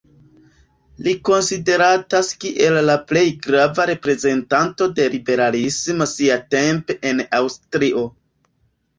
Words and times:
Li 1.07 1.11
konsideratas 1.27 2.29
kiel 2.43 2.79
la 2.85 2.95
plej 3.11 3.23
grava 3.43 3.85
reprezentanto 3.89 4.87
de 4.99 5.05
liberalismo 5.17 6.07
siatempe 6.13 6.97
en 7.11 7.23
Aŭstrio. 7.41 8.03